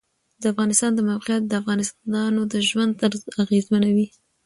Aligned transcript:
د 0.41 0.43
افغانستان 0.53 0.91
د 0.95 0.99
موقعیت 1.09 1.43
د 1.47 1.53
افغانانو 1.61 2.41
د 2.53 2.55
ژوند 2.69 2.91
طرز 3.01 3.21
اغېزمنوي. 3.43 4.07